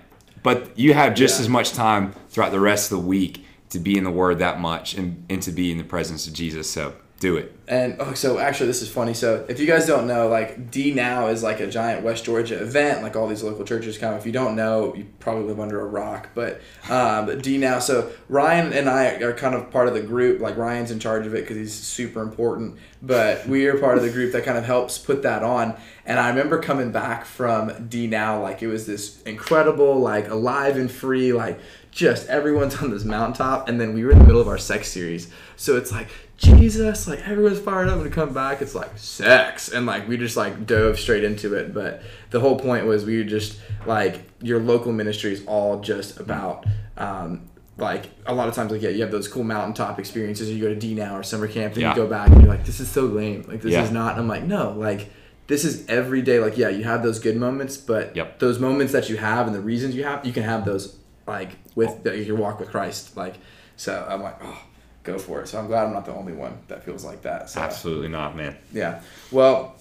but 0.43 0.77
you 0.77 0.93
have 0.93 1.13
just 1.13 1.37
Yeah. 1.39 1.43
as 1.43 1.49
much 1.49 1.71
time 1.73 2.13
throughout 2.29 2.51
the 2.51 2.59
rest 2.59 2.91
of 2.91 2.97
the 3.01 3.05
week 3.07 3.42
to 3.73 3.79
be 3.79 3.97
in 3.97 4.03
the 4.03 4.11
Word 4.11 4.39
that 4.39 4.59
much 4.59 4.93
and, 4.93 5.25
and 5.29 5.41
to 5.41 5.51
be 5.51 5.71
in 5.71 5.77
the 5.77 5.83
presence 5.83 6.27
of 6.27 6.33
Jesus. 6.33 6.69
So 6.69 6.93
do 7.19 7.37
it. 7.37 7.57
And 7.69 7.95
oh, 7.99 8.13
so 8.13 8.37
actually, 8.37 8.67
this 8.67 8.81
is 8.81 8.89
funny. 8.89 9.13
So 9.13 9.45
if 9.47 9.57
you 9.57 9.65
guys 9.65 9.87
don't 9.87 10.07
know, 10.07 10.27
like 10.27 10.69
D 10.69 10.93
Now 10.93 11.27
is 11.27 11.41
like 11.41 11.61
a 11.61 11.67
giant 11.67 12.03
West 12.03 12.25
Georgia 12.25 12.61
event, 12.61 13.01
like 13.01 13.15
all 13.15 13.27
these 13.27 13.41
local 13.41 13.63
churches 13.63 13.97
come. 13.97 14.13
If 14.15 14.25
you 14.25 14.33
don't 14.33 14.57
know, 14.57 14.93
you 14.93 15.07
probably 15.19 15.45
live 15.45 15.59
under 15.59 15.79
a 15.79 15.85
rock. 15.85 16.29
But 16.35 16.61
um, 16.89 17.25
but 17.25 17.41
D 17.41 17.57
Now. 17.57 17.79
So 17.79 18.11
Ryan 18.27 18.73
and 18.73 18.89
I 18.89 19.05
are 19.21 19.33
kind 19.33 19.55
of 19.55 19.71
part 19.71 19.87
of 19.87 19.93
the 19.93 20.01
group. 20.01 20.41
Like 20.41 20.57
Ryan's 20.57 20.91
in 20.91 20.99
charge 20.99 21.25
of 21.25 21.33
it 21.33 21.41
because 21.41 21.55
he's 21.55 21.73
super 21.73 22.21
important. 22.21 22.77
But 23.01 23.47
we 23.47 23.65
are 23.67 23.77
part 23.77 23.97
of 23.97 24.03
the 24.03 24.11
group 24.11 24.33
that 24.33 24.43
kind 24.43 24.57
of 24.57 24.65
helps 24.65 24.97
put 24.97 25.23
that 25.23 25.43
on. 25.43 25.75
And 26.05 26.19
I 26.19 26.27
remember 26.27 26.61
coming 26.61 26.91
back 26.91 27.25
from 27.25 27.87
D 27.87 28.05
Now, 28.05 28.41
like 28.41 28.61
it 28.61 28.67
was 28.67 28.85
this 28.85 29.21
incredible, 29.23 29.97
like 29.99 30.29
alive 30.29 30.75
and 30.75 30.91
free, 30.91 31.31
like 31.31 31.57
just 31.93 32.27
everyone's 32.27 32.75
on 32.81 32.91
this 32.91 33.03
mountaintop. 33.05 33.69
And 33.69 33.79
then 33.79 33.93
we 33.93 34.03
were 34.03 34.11
in 34.11 34.19
the 34.19 34.25
middle 34.25 34.41
of 34.41 34.47
our 34.47 34.57
sex 34.57 34.87
series, 34.91 35.29
so 35.55 35.77
it's 35.77 35.91
like 35.91 36.07
Jesus, 36.37 37.07
like 37.07 37.25
everyone's 37.27 37.59
fired 37.59 37.87
up 37.87 37.95
and 37.95 38.03
to 38.05 38.09
come 38.09 38.33
back, 38.33 38.61
it's 38.61 38.75
like 38.75 38.97
sex. 38.97 39.69
And 39.69 39.85
like 39.85 40.07
we 40.07 40.17
just 40.17 40.35
like 40.35 40.65
dove 40.65 40.99
straight 40.99 41.23
into 41.23 41.53
it. 41.55 41.73
But 41.73 42.01
the 42.31 42.39
whole 42.39 42.59
point 42.59 42.85
was 42.85 43.05
we 43.05 43.17
were 43.17 43.23
just 43.23 43.59
like 43.85 44.21
your 44.41 44.59
local 44.59 44.91
ministry 44.91 45.31
is 45.33 45.45
all 45.45 45.79
just 45.79 46.19
about 46.19 46.65
um 46.97 47.47
like 47.77 48.09
a 48.27 48.33
lot 48.33 48.47
of 48.47 48.53
times 48.53 48.71
like 48.71 48.81
yeah, 48.81 48.89
you 48.89 49.01
have 49.01 49.11
those 49.11 49.27
cool 49.27 49.43
mountaintop 49.43 49.99
experiences, 49.99 50.49
you 50.49 50.61
go 50.61 50.69
to 50.69 50.75
D 50.75 50.93
now 50.95 51.15
or 51.17 51.23
summer 51.23 51.47
camp, 51.47 51.75
then 51.75 51.81
Yeah. 51.83 51.89
you 51.91 51.95
go 51.95 52.07
back 52.07 52.29
and 52.29 52.41
you're 52.41 52.49
like, 52.49 52.65
This 52.65 52.79
is 52.79 52.89
so 52.89 53.03
lame. 53.03 53.45
Like 53.47 53.61
this 53.61 53.71
Yeah. 53.73 53.83
is 53.83 53.91
not 53.91 54.13
and 54.13 54.21
I'm 54.21 54.27
like, 54.27 54.43
no, 54.43 54.71
like 54.71 55.11
this 55.47 55.63
is 55.65 55.87
every 55.87 56.21
day, 56.21 56.39
like 56.39 56.57
yeah, 56.57 56.69
you 56.69 56.83
have 56.83 57.03
those 57.03 57.19
good 57.19 57.37
moments, 57.37 57.77
but 57.77 58.15
Yep. 58.15 58.39
those 58.39 58.59
moments 58.59 58.91
that 58.93 59.09
you 59.09 59.17
have 59.17 59.45
and 59.47 59.55
the 59.55 59.61
reasons 59.61 59.95
you 59.95 60.03
have, 60.03 60.25
you 60.25 60.33
can 60.33 60.43
have 60.43 60.65
those 60.65 60.97
like 61.27 61.57
with 61.75 62.03
the, 62.03 62.17
your 62.17 62.35
walk 62.35 62.59
with 62.59 62.69
Christ. 62.69 63.15
Like 63.17 63.35
so 63.75 64.05
I'm 64.09 64.21
like, 64.21 64.37
oh, 64.43 64.61
go 65.03 65.17
for 65.17 65.41
it. 65.41 65.47
So 65.47 65.59
I'm 65.59 65.67
glad 65.67 65.85
I'm 65.85 65.93
not 65.93 66.05
the 66.05 66.13
only 66.13 66.33
one 66.33 66.59
that 66.67 66.83
feels 66.83 67.03
like 67.03 67.21
that. 67.23 67.49
So 67.49 67.59
Absolutely 67.59 68.09
not, 68.09 68.35
man. 68.35 68.55
yeah. 68.71 69.01
Well, 69.31 69.75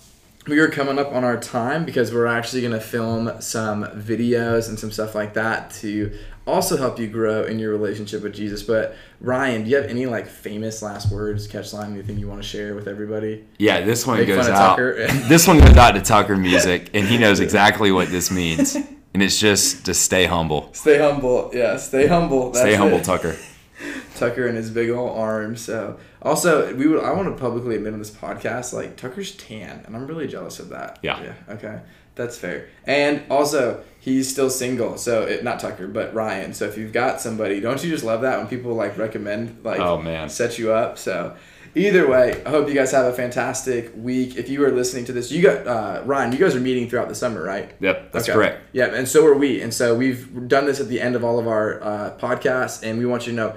we 0.48 0.58
are 0.58 0.68
coming 0.68 0.98
up 0.98 1.12
on 1.12 1.22
our 1.22 1.38
time 1.38 1.84
because 1.84 2.12
we're 2.12 2.26
actually 2.26 2.62
going 2.62 2.72
to 2.72 2.80
film 2.80 3.40
some 3.40 3.84
videos 3.84 4.68
and 4.68 4.78
some 4.78 4.90
stuff 4.90 5.14
like 5.14 5.34
that 5.34 5.70
to 5.74 6.18
also 6.46 6.76
help 6.76 6.98
you 6.98 7.06
grow 7.06 7.44
in 7.44 7.60
your 7.60 7.70
relationship 7.70 8.22
with 8.24 8.34
Jesus. 8.34 8.62
But 8.64 8.96
Ryan, 9.20 9.62
do 9.62 9.70
you 9.70 9.76
have 9.76 9.84
any 9.84 10.06
like 10.06 10.26
famous 10.26 10.82
last 10.82 11.12
words, 11.12 11.46
catch 11.46 11.72
line, 11.72 11.92
anything 11.92 12.18
you 12.18 12.26
want 12.26 12.42
to 12.42 12.48
share 12.48 12.74
with 12.74 12.88
everybody? 12.88 13.44
Yeah, 13.58 13.82
this 13.82 14.04
one 14.04 14.18
Make 14.18 14.28
goes 14.28 14.48
out. 14.48 14.78
This 15.28 15.46
one 15.46 15.60
goes 15.60 15.76
out 15.76 15.92
to 15.92 16.00
Tucker 16.00 16.36
Music, 16.36 16.90
and 16.92 17.06
he 17.06 17.18
knows 17.18 17.38
exactly 17.38 17.92
what 17.92 18.08
this 18.08 18.30
means. 18.30 18.76
And 19.14 19.22
it's 19.22 19.38
just 19.38 19.84
to 19.86 19.94
stay 19.94 20.24
humble. 20.26 20.72
Stay 20.72 20.98
humble. 20.98 21.50
Yeah, 21.52 21.76
stay 21.76 22.06
humble. 22.06 22.50
That's 22.50 22.60
stay 22.60 22.74
humble, 22.74 22.98
it. 22.98 23.04
Tucker. 23.04 23.36
Tucker 24.14 24.46
and 24.46 24.56
his 24.56 24.70
big 24.70 24.90
old 24.90 25.16
arms. 25.18 25.60
So 25.60 25.98
also, 26.22 26.74
we 26.74 26.86
would 26.86 27.02
I 27.02 27.12
want 27.12 27.28
to 27.28 27.40
publicly 27.40 27.76
admit 27.76 27.92
on 27.92 27.98
this 27.98 28.10
podcast, 28.10 28.72
like 28.72 28.96
Tucker's 28.96 29.34
tan, 29.34 29.82
and 29.86 29.96
I'm 29.96 30.06
really 30.06 30.28
jealous 30.28 30.60
of 30.60 30.68
that. 30.70 30.98
Yeah. 31.02 31.22
Yeah. 31.22 31.34
Okay. 31.54 31.80
That's 32.14 32.36
fair. 32.36 32.68
And 32.86 33.22
also, 33.30 33.82
he's 33.98 34.30
still 34.30 34.50
single. 34.50 34.98
So 34.98 35.22
it, 35.22 35.42
not 35.42 35.60
Tucker, 35.60 35.88
but 35.88 36.12
Ryan. 36.14 36.52
So 36.52 36.66
if 36.66 36.76
you've 36.76 36.92
got 36.92 37.20
somebody, 37.20 37.58
don't 37.60 37.82
you 37.82 37.90
just 37.90 38.04
love 38.04 38.20
that 38.22 38.38
when 38.38 38.48
people 38.48 38.74
like 38.74 38.98
recommend 38.98 39.64
like 39.64 39.80
Oh, 39.80 39.96
man. 40.00 40.28
set 40.28 40.58
you 40.58 40.72
up? 40.72 40.98
So 40.98 41.34
either 41.74 42.08
way, 42.08 42.42
I 42.44 42.50
hope 42.50 42.68
you 42.68 42.74
guys 42.74 42.90
have 42.92 43.06
a 43.06 43.12
fantastic 43.12 43.92
week. 43.96 44.36
If 44.36 44.48
you 44.48 44.64
are 44.64 44.70
listening 44.70 45.04
to 45.06 45.12
this, 45.12 45.30
you 45.32 45.42
got 45.42 45.66
uh, 45.66 46.02
Ryan. 46.04 46.32
You 46.32 46.38
guys 46.38 46.54
are 46.54 46.60
meeting 46.60 46.88
throughout 46.88 47.08
the 47.08 47.14
summer, 47.14 47.42
right? 47.42 47.72
Yep, 47.80 48.12
that's 48.12 48.28
Okay. 48.28 48.34
correct. 48.34 48.60
Yeah, 48.72 48.94
and 48.94 49.08
so 49.08 49.24
are 49.26 49.34
we. 49.34 49.60
And 49.60 49.72
so 49.72 49.94
we've 49.94 50.48
done 50.48 50.66
this 50.66 50.80
at 50.80 50.88
the 50.88 51.00
end 51.00 51.16
of 51.16 51.24
all 51.24 51.38
of 51.38 51.46
our 51.48 51.82
uh, 51.82 52.16
podcasts, 52.18 52.82
and 52.82 52.98
we 52.98 53.06
want 53.06 53.26
you 53.26 53.32
to 53.32 53.36
know 53.36 53.56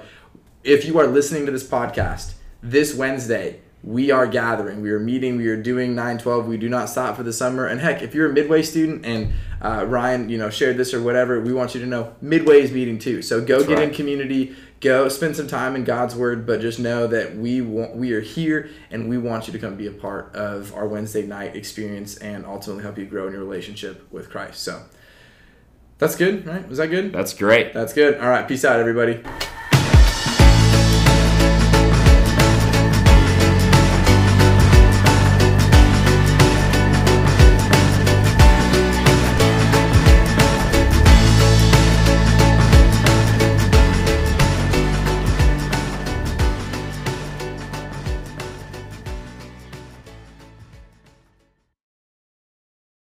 if 0.64 0.84
you 0.84 0.98
are 0.98 1.06
listening 1.06 1.46
to 1.46 1.52
this 1.52 1.66
podcast 1.66 2.34
this 2.62 2.94
Wednesday, 2.94 3.60
we 3.82 4.10
are 4.10 4.26
gathering. 4.26 4.80
We 4.80 4.90
are 4.90 4.98
meeting. 4.98 5.36
We 5.36 5.46
are 5.48 5.60
doing 5.60 5.94
912. 5.94 6.46
We 6.46 6.56
do 6.56 6.68
not 6.68 6.88
stop 6.88 7.16
for 7.16 7.22
the 7.22 7.32
summer. 7.32 7.66
And 7.66 7.80
heck, 7.80 8.02
if 8.02 8.14
you're 8.14 8.30
a 8.30 8.32
Midway 8.32 8.62
student 8.62 9.06
and 9.06 9.32
uh, 9.60 9.84
Ryan, 9.86 10.28
you 10.28 10.38
know, 10.38 10.50
shared 10.50 10.76
this 10.76 10.92
or 10.92 11.02
whatever, 11.02 11.40
we 11.40 11.52
want 11.52 11.74
you 11.74 11.80
to 11.80 11.86
know 11.86 12.14
Midway 12.20 12.62
is 12.62 12.72
meeting 12.72 12.98
too. 12.98 13.22
So 13.22 13.44
go 13.44 13.58
That's 13.58 13.68
get 13.68 13.78
in 13.80 13.94
community. 13.94 14.56
Go 14.80 15.08
spend 15.08 15.36
some 15.36 15.46
time 15.46 15.76
in 15.76 15.84
God's 15.84 16.14
Word, 16.14 16.46
but 16.46 16.60
just 16.60 16.78
know 16.78 17.06
that 17.06 17.36
we 17.36 17.60
want, 17.60 17.96
we 17.96 18.12
are 18.12 18.20
here 18.20 18.68
and 18.90 19.08
we 19.08 19.18
want 19.18 19.46
you 19.46 19.52
to 19.52 19.58
come 19.58 19.76
be 19.76 19.86
a 19.86 19.92
part 19.92 20.34
of 20.34 20.74
our 20.74 20.86
Wednesday 20.86 21.24
night 21.26 21.56
experience 21.56 22.16
and 22.18 22.44
ultimately 22.44 22.82
help 22.82 22.98
you 22.98 23.06
grow 23.06 23.26
in 23.26 23.32
your 23.32 23.42
relationship 23.42 24.10
with 24.12 24.30
Christ. 24.30 24.62
So 24.62 24.82
that's 25.98 26.16
good, 26.16 26.46
right? 26.46 26.68
Was 26.68 26.78
that 26.78 26.88
good? 26.88 27.12
That's 27.12 27.32
great. 27.32 27.72
That's 27.72 27.92
good. 27.92 28.20
All 28.20 28.28
right. 28.28 28.46
Peace 28.46 28.64
out, 28.64 28.78
everybody. 28.78 29.22